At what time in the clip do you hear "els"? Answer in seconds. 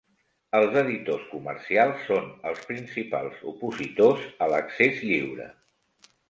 0.59-0.75, 2.53-2.63